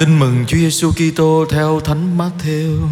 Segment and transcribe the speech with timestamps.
[0.00, 2.88] Tin mừng Chúa Giêsu Kitô theo Thánh Matthew.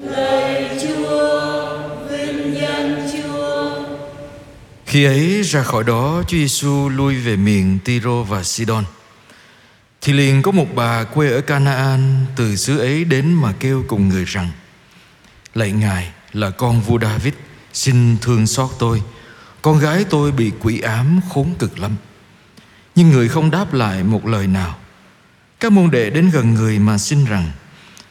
[0.00, 3.72] Lời Chúa, vinh danh Chúa.
[4.86, 8.84] Khi ấy ra khỏi đó, Chúa Giêsu lui về miền Tiro và Sidon.
[10.00, 14.08] Thì liền có một bà quê ở Canaan từ xứ ấy đến mà kêu cùng
[14.08, 14.50] người rằng:
[15.54, 17.34] Lạy Ngài là con vua David,
[17.72, 19.02] xin thương xót tôi.
[19.62, 21.96] Con gái tôi bị quỷ ám khốn cực lắm.
[22.94, 24.76] Nhưng người không đáp lại một lời nào.
[25.60, 27.50] Các môn đệ đến gần người mà xin rằng,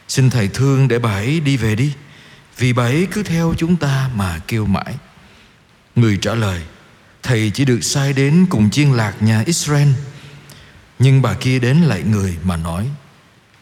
[0.07, 1.93] Xin Thầy thương để bà ấy đi về đi,
[2.57, 4.95] Vì bà ấy cứ theo chúng ta mà kêu mãi.
[5.95, 6.61] Người trả lời,
[7.23, 9.87] Thầy chỉ được sai đến cùng chiên lạc nhà Israel,
[10.99, 12.89] Nhưng bà kia đến lại người mà nói,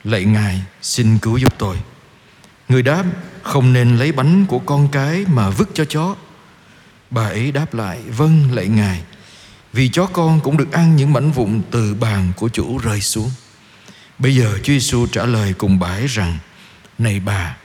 [0.03, 1.77] Lạy Ngài, xin cứu giúp tôi
[2.69, 3.03] Người đáp,
[3.43, 6.15] Không nên lấy bánh của con cái mà vứt cho chó
[7.09, 9.01] Bà ấy đáp lại Vâng lạy Ngài,
[9.73, 13.29] Vì chó con cũng được ăn những mảnh vụn từ bàn của chủ rơi xuống
[14.19, 16.37] Bây giờ Chúa Giêsu trả lời cùng bà ấy rằng
[16.97, 17.57] Này bà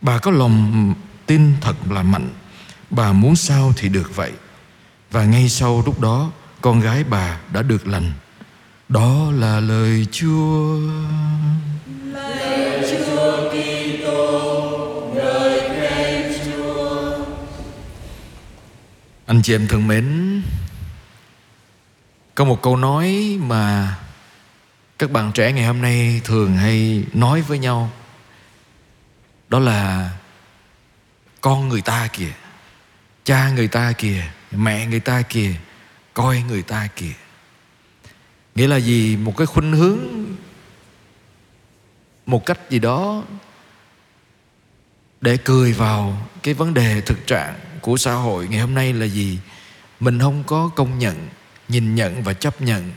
[0.00, 0.94] Bà có lòng
[1.26, 2.28] tin thật là mạnh.
[2.90, 4.32] Bà muốn sao thì được vậy.
[5.10, 8.12] Và ngay sau lúc đó Con gái bà đã được lành.
[8.88, 10.78] Đó là lời Chúa.
[12.04, 17.24] Lạy Chúa Kitô, ngợi khen Chúa.
[19.26, 20.42] Anh chị em thân mến
[22.34, 23.94] Có một câu nói mà
[25.02, 27.90] các bạn trẻ ngày hôm nay thường hay nói với nhau,
[29.48, 30.10] Đó là
[31.40, 32.32] Con người ta kìa,
[33.24, 35.54] Cha người ta kìa, Mẹ người ta kìa,
[36.14, 37.12] Coi người ta kìa.
[38.54, 39.16] Nghĩa là gì?
[39.16, 39.98] Một cái khuynh hướng,
[42.26, 43.24] Một cách gì đó
[45.20, 49.06] Để cười vào cái vấn đề thực trạng của xã hội ngày hôm nay là
[49.06, 49.38] gì?
[50.00, 51.28] Mình không có công nhận,
[51.68, 52.90] nhìn nhận và chấp nhận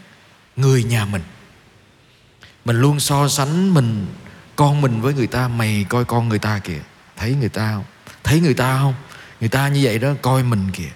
[0.55, 1.21] người nhà mình
[2.65, 4.05] mình luôn so sánh mình
[4.55, 6.79] con mình với người ta mày coi con người ta kìa.
[7.15, 7.83] Thấy người ta không?
[8.23, 8.93] Thấy người ta không?
[9.39, 10.91] Người ta như vậy đó coi mình kìa.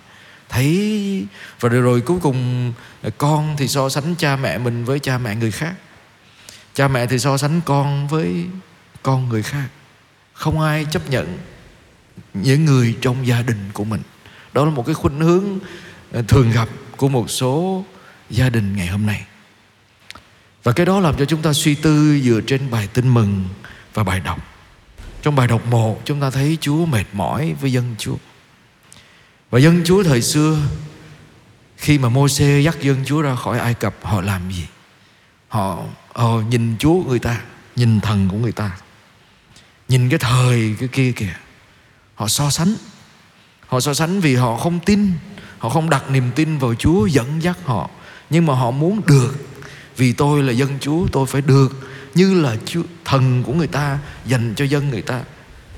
[0.49, 1.25] Thấy
[1.59, 2.73] và rồi, rồi cuối cùng
[3.17, 5.73] con thì so sánh cha mẹ mình với cha mẹ người khác.
[6.73, 8.45] Cha mẹ thì so sánh con với
[9.03, 9.67] con người khác.
[10.33, 11.37] Không ai chấp nhận
[12.33, 14.01] những người trong gia đình của mình.
[14.53, 15.59] Đó là một cái khuynh hướng
[16.11, 17.85] ờ, thường gặp của một số
[18.29, 19.23] gia đình ngày hôm nay
[20.63, 23.45] và cái đó làm cho chúng ta suy tư dựa trên bài tin mừng
[23.93, 24.39] và bài đọc.
[25.21, 28.15] Trong bài đọc một chúng ta thấy Chúa mệt mỏi với dân Chúa.
[29.49, 30.57] Và dân Chúa thời xưa
[31.77, 34.65] khi mà Môi-se dắt dân Chúa ra khỏi Ai Cập họ làm gì?
[35.47, 35.83] Họ,
[36.13, 37.41] họ nhìn Chúa người ta
[37.75, 38.71] nhìn thần của người ta.
[39.87, 41.35] Nhìn cái thời cái kia kìa.
[42.15, 42.75] Họ so sánh.
[43.67, 45.11] Họ so sánh vì họ không tin
[45.59, 47.89] họ không đặt niềm tin vào chúa dẫn dắt họ.
[48.29, 49.35] Nhưng mà họ muốn được
[49.99, 53.99] vì tôi là dân chúa tôi phải được như là chúa, thần của người ta
[54.25, 55.21] dành cho dân người ta.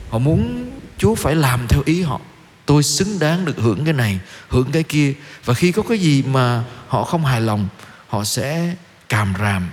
[0.10, 2.22] Họ muốn chúa phải làm theo ý họ.
[2.66, 5.14] Tôi xứng đáng được hưởng cái này hưởng cái kia.
[5.46, 7.68] Và khi có cái gì mà họ không hài lòng
[8.08, 8.76] họ sẽ
[9.10, 9.70] càm ràm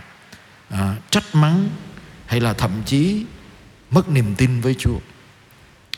[0.71, 1.69] à, trách mắng
[2.27, 3.25] hay là thậm chí
[3.91, 4.99] mất niềm tin với chúa.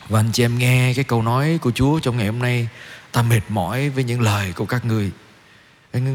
[0.09, 2.67] Và anh chị em nghe cái câu nói của Chúa trong ngày hôm nay
[3.11, 5.11] Ta mệt mỏi với những lời của các người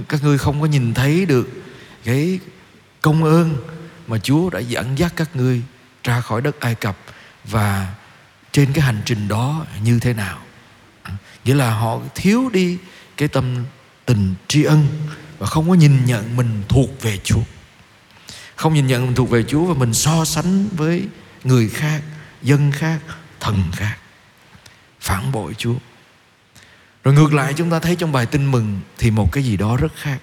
[0.09, 1.49] Các ngươi không có nhìn thấy được
[2.07, 2.41] cái
[3.03, 3.57] công ơn
[4.07, 5.63] Mà Chúa đã dẫn dắt các ngươi
[6.05, 6.97] Ra khỏi đất Ai Cập
[7.45, 7.95] Và
[8.53, 10.39] trên cái hành trình đó như thế nào.
[11.45, 12.79] Nghĩa là họ thiếu đi
[13.17, 13.65] Cái tâm
[14.05, 14.87] tình tri ân
[15.39, 17.43] Và không có nhìn nhận mình thuộc về Chúa.
[18.57, 21.07] Không nhìn nhận mình thuộc về Chúa Và mình so sánh với
[21.45, 22.03] người khác,
[22.43, 22.99] Dân khác,
[23.41, 23.97] thần khác.
[25.01, 25.75] Phản bội Chúa.
[27.05, 29.77] Rồi ngược lại, chúng ta thấy trong bài tin mừng thì một cái gì đó
[29.77, 30.19] rất khác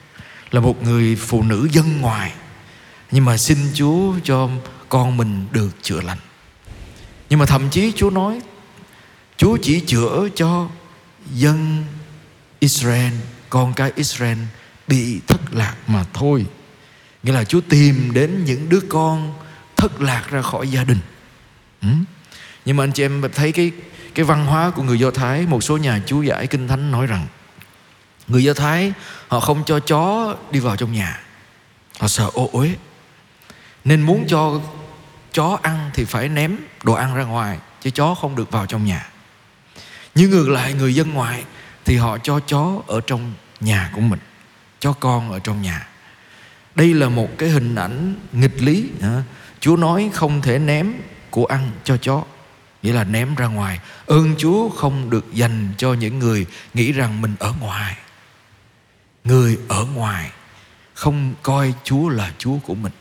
[0.53, 2.33] là một người phụ nữ dân ngoài.
[3.11, 4.49] Nhưng mà xin Chúa cho
[4.89, 6.17] con mình được chữa lành.
[7.29, 8.39] Nhưng mà thậm chí Chúa nói,
[9.37, 10.69] Chúa chỉ chữa cho
[11.33, 11.83] dân
[12.59, 13.13] Israel,
[13.49, 14.37] con cái Israel
[14.87, 16.45] bị thất lạc mà thôi.
[17.23, 19.33] Nghĩa là Chúa tìm đến những đứa con
[19.75, 20.99] thất lạc ra khỏi gia đình.
[21.81, 21.87] Ừ?
[22.65, 23.71] nhưng mà anh chị em thấy cái
[24.15, 27.07] cái văn hóa của người Do Thái, một số nhà chú giải kinh thánh nói
[27.07, 27.27] rằng
[28.27, 28.93] người Do Thái,
[29.27, 31.21] họ không cho chó đi vào trong nhà.
[31.99, 32.75] Họ sợ, ô, uế,
[33.85, 34.61] nên muốn cho
[35.33, 38.85] chó ăn thì phải ném đồ ăn ra ngoài, chứ chó không được vào trong
[38.85, 39.09] nhà.
[40.15, 41.43] Nhưng ngược lại, người dân ngoại
[41.85, 44.19] thì họ cho chó ở trong nhà của mình,
[44.79, 45.87] cho con ở trong nhà.
[46.75, 48.89] Đây là một cái hình ảnh nghịch lý
[49.59, 50.93] Chúa nói không thể ném
[51.29, 52.23] của ăn cho chó,
[52.83, 53.79] nghĩa là ném ra ngoài.
[54.05, 57.95] Ơn chúa không được dành cho những người nghĩ rằng mình ở ngoài
[59.23, 60.31] người ở ngoài
[60.93, 62.91] không coi chúa là chúa của mình.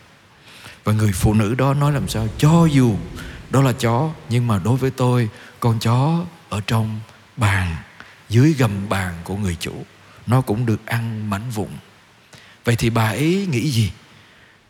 [0.85, 2.29] Và người phụ nữ đó nói làm sao?
[2.39, 2.97] Cho dù
[3.51, 5.29] đó là chó, nhưng mà đối với tôi,
[5.61, 7.01] con chó ở trong
[7.37, 7.77] bàn,
[8.29, 9.73] dưới gầm bàn của người chủ,
[10.27, 11.69] nó cũng được ăn mảnh vụn.
[12.65, 13.93] Vậy thì bà ấy nghĩ gì?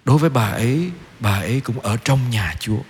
[0.04, 0.90] Đối với bà ấy
[1.20, 2.80] bà ấy cũng ở trong nhà chúa.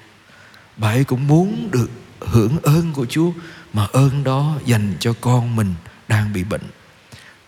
[0.76, 3.30] Bà ấy cũng muốn được hưởng ơn của chúa,
[3.72, 5.74] mà ơn đó dành cho con mình
[6.08, 6.62] đang bị bệnh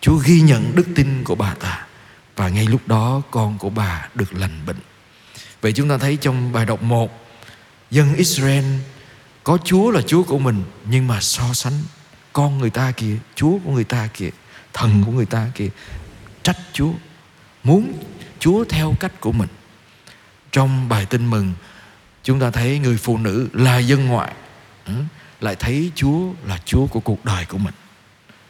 [0.01, 1.85] chúa ghi nhận đức tin của bà ta,
[2.35, 4.79] và ngay lúc đó con của bà được lành bệnh.
[5.61, 7.25] Vậy chúng ta thấy trong bài đọc 1
[7.91, 8.65] dân Israel
[9.43, 11.73] có Chúa là Chúa của mình, nhưng mà so sánh
[12.33, 14.29] con người ta kìa, Chúa của người ta kìa,
[14.73, 15.69] thần của người ta kìa,
[16.43, 16.91] trách Chúa,
[17.63, 17.93] muốn
[18.39, 19.49] Chúa theo cách của mình.
[20.51, 21.53] Trong bài tin mừng,
[22.23, 24.33] chúng ta thấy người phụ nữ là dân ngoại
[24.85, 24.93] ừ,
[25.41, 27.73] lại thấy Chúa là Chúa của cuộc đời của mình.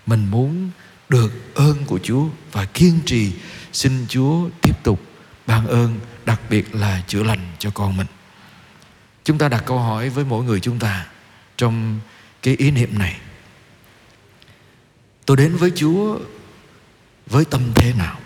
[0.06, 0.70] Mình muốn
[1.10, 3.32] được ơn của Chúa và kiên trì
[3.74, 5.02] xin Chúa tiếp tục
[5.48, 8.08] ban ơn, đặc biệt là chữa lành cho con mình.
[9.24, 11.06] Chúng ta đặt câu hỏi với mỗi người chúng ta
[11.58, 12.00] trong
[12.42, 13.18] cái ý niệm này.
[15.26, 16.20] Tôi đến với chúa
[17.28, 18.20] với tâm thế nào?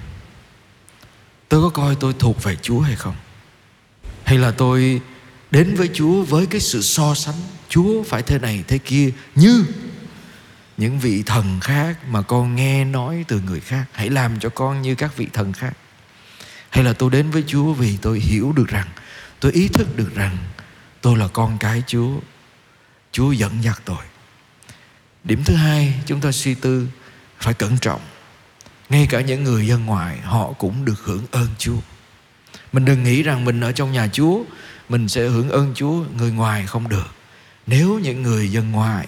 [1.49, 3.15] Tôi có coi tôi thuộc về chúa hay không?
[4.23, 5.01] Hay là tôi
[5.51, 7.35] đến với chúa với cái sự so sánh,
[7.69, 9.65] chúa phải thế này, thế kia như
[10.79, 13.85] những vị thần khác mà con nghe nói từ người khác.
[13.91, 15.73] Hãy làm cho con như các vị thần khác.
[16.69, 18.87] Hay là tôi đến với chúa vì tôi hiểu được rằng,
[19.39, 20.37] tôi ý thức được rằng
[21.01, 22.11] tôi là con cái chúa.
[23.11, 24.03] Chúa dẫn dắt tôi.
[25.23, 26.87] Điểm thứ hai, chúng ta suy tư
[27.39, 28.01] phải cẩn trọng.
[28.89, 31.79] Ngay cả những người dân ngoài họ cũng được hưởng ơn chúa.
[32.73, 34.43] Mình đừng nghĩ rằng mình ở trong nhà chúa,
[34.89, 37.15] mình sẽ hưởng ơn chúa, người ngoài không được.
[37.67, 39.07] Nếu những người dân ngoài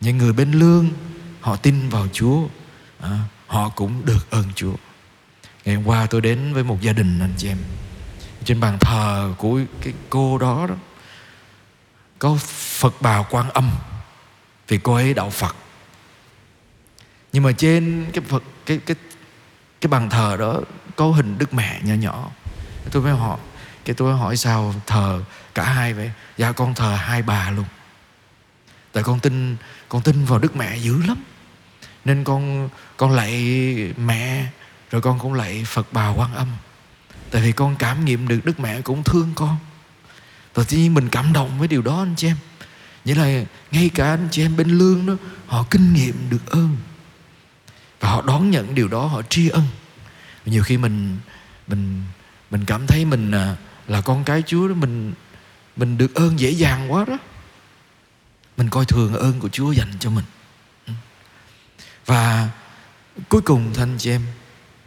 [0.00, 0.88] những người bên lương
[1.40, 2.48] họ tin vào chúa
[3.00, 4.74] à, họ cũng được ơn chúa.
[5.64, 7.58] Ngày hôm qua tôi đến với một gia đình anh chị em.
[8.44, 10.74] Trên bàn thờ của cái cô đó đó
[12.18, 12.38] có
[12.78, 13.70] Phật bào quan âm
[14.68, 15.56] vì cô ấy đạo Phật.
[17.32, 18.96] Nhưng mà trên cái Phật cái cái
[19.80, 20.60] cái bàn thờ đó
[20.96, 22.30] có hình Đức Mẹ nhỏ nhỏ.
[22.90, 23.38] Tôi mới hỏi
[23.84, 25.22] cái tôi mới hỏi sao thờ
[25.54, 26.10] cả hai vậy?
[26.36, 27.64] Dạ con thờ hai bà luôn
[28.96, 29.56] tại con tin
[29.88, 31.16] con tin vào Đức Mẹ dữ lắm.
[32.04, 33.32] Nên con con lạy
[33.96, 34.46] mẹ
[34.90, 36.48] rồi con cũng lạy Phật bà quan âm.
[37.30, 39.56] Tại vì con cảm nghiệm được Đức Mẹ cũng thương con.
[40.54, 42.36] Và tuy nhiên mình cảm động với điều đó anh chị em.
[43.04, 45.14] Nghĩa là ngay cả anh chị em bên lương đó
[45.46, 46.76] Họ kinh nghiệm được ơn.
[48.00, 49.64] Và họ đón nhận điều đó Họ tri ân.
[50.46, 51.16] Nhiều khi mình
[51.66, 52.02] Mình
[52.50, 53.56] mình cảm thấy mình là,
[53.88, 55.12] là con cái Chúa đó Mình
[55.76, 57.18] mình được ơn dễ dàng quá đó.
[58.56, 60.24] Mình coi thường ơn của Chúa dành cho mình.
[60.86, 60.92] Ừ.
[62.06, 62.50] Và
[63.28, 64.22] cuối cùng thanh chị em,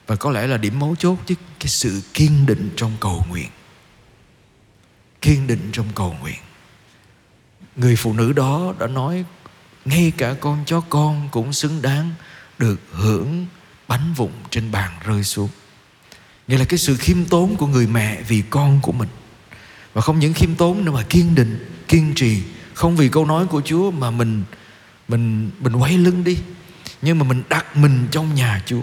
[0.08, 3.50] Và có lẽ là điểm mấu chốt chứ, Cái sự kiên định trong cầu nguyện.
[5.22, 6.40] Kiên định trong cầu nguyện.
[7.76, 9.26] Người phụ nữ đó đã nói,
[9.86, 12.12] ngay cả con chó con cũng xứng đáng
[12.58, 13.46] được hưởng
[13.88, 15.50] bánh vụn trên bàn rơi xuống.
[16.48, 19.10] Nghĩa là cái sự khiêm tốn của người mẹ vì con của mình.
[19.94, 22.42] Và không những khiêm tốn nữa mà kiên định, kiên trì
[22.80, 24.44] không vì câu nói của Chúa mà mình
[25.08, 26.38] mình mình quay lưng đi.
[27.02, 28.82] Nhưng mà mình đặt mình trong nhà Chúa.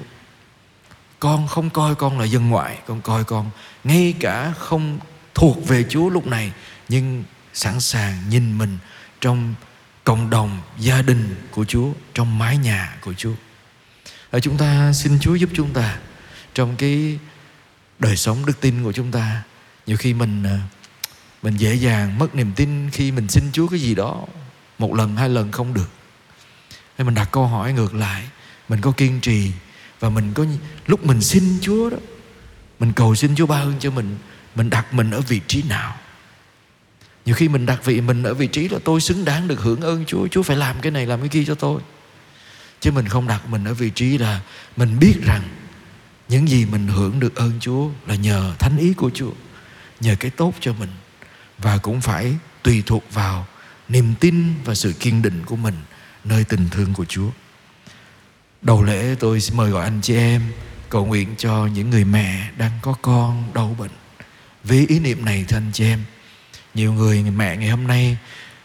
[1.21, 3.51] Con không coi con là dân ngoại, con coi con
[3.85, 4.99] ngay cả không
[5.35, 6.53] thuộc về Chúa lúc này,
[6.89, 8.79] nhưng sẵn sàng nhìn mình
[9.21, 9.55] trong
[10.05, 13.35] cộng đồng gia đình của Chúa, trong mái nhà của Chúa.
[14.31, 15.99] Ở chúng ta xin Chúa giúp chúng ta
[16.55, 17.19] trong cái
[17.99, 19.43] đời sống đức tin của chúng ta.
[19.87, 20.61] Nhiều khi mình à,
[21.47, 24.25] mình dễ dàng mất niềm tin khi mình xin Chúa cái gì đó.
[24.79, 25.91] Một lần, hai lần không được.
[26.99, 28.23] Nên mình đặt câu hỏi ngược lại.
[28.69, 29.51] Mình có kiên trì
[30.01, 30.45] và mình có
[30.87, 31.97] lúc mình xin Chúa đó,
[32.79, 34.17] mình cầu xin Chúa ba ơn cho mình
[34.55, 35.97] mình đặt mình ở vị trí nào?
[37.27, 39.81] Nhiều khi mình đặt vị mình ở vị trí là tôi xứng đáng được hưởng
[39.81, 40.29] ơn Chúa.
[40.29, 41.81] Chúa phải làm cái này, làm cái kia cho tôi.
[42.81, 44.41] Chứ mình không đặt mình ở vị trí là
[44.77, 45.43] Mình biết rằng
[46.29, 49.33] Những gì mình hưởng được ơn Chúa Là nhờ thánh ý của Chúa,
[50.01, 50.89] Nhờ cái tốt cho mình.
[51.59, 53.47] Và cũng phải tùy thuộc vào
[53.89, 55.75] Niềm tin và sự kiên định của mình
[56.25, 57.29] Nơi tình thương của Chúa.
[58.63, 60.43] Đầu lễ tôi xin mời gọi anh chị em
[60.89, 63.91] Cầu nguyện cho những người mẹ Đang có con đau bệnh.
[64.65, 66.01] Với ý niệm này thưa anh chị em
[66.77, 68.17] nhiều người mẹ ngày hôm nay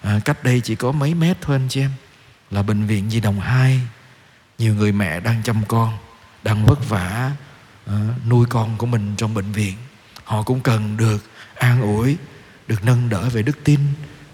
[0.02, 1.92] à, cách đây chỉ có mấy mét thôi anh chị em
[2.52, 3.80] là bệnh viện Di Đồng 2
[4.58, 5.98] nhiều người mẹ đang chăm con
[6.44, 7.32] đang vất vả
[7.86, 7.94] à,
[8.30, 9.76] nuôi con của mình trong bệnh viện.
[10.24, 12.18] Họ cũng cần được an ủi
[12.72, 13.80] được nâng đỡ về đức tin,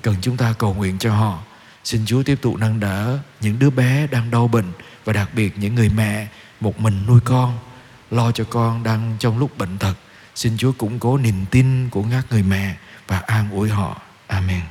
[0.02, 1.40] cần chúng ta cầu nguyện cho họ.
[1.84, 4.66] Xin Chúa tiếp tục nâng đỡ những đứa bé đang đau bệnh
[5.06, 6.28] và đặc biệt những người mẹ
[6.60, 7.58] một mình nuôi con,
[8.12, 9.94] lo cho con đang trong lúc bệnh tật.
[10.36, 12.76] Xin Chúa củng cố niềm tin của các người mẹ
[13.08, 14.02] và an ủi họ.
[14.28, 14.62] Amen.